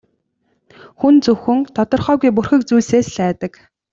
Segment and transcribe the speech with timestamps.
[0.99, 3.53] Хүн зөвхөн тодорхойгүй бүрхэг зүйлсээс л айдаг.